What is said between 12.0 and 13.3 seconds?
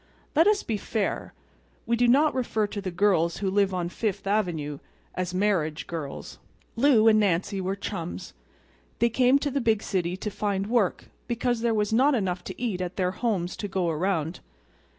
enough to eat at their